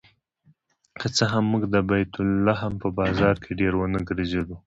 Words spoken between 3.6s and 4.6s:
ډېر ونه ګرځېدو.